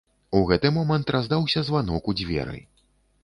У 0.37 0.39
гэты 0.51 0.71
момант 0.77 1.11
раздаўся 1.17 1.63
званок 1.69 2.09
у 2.13 2.17
дзверы. 2.21 2.57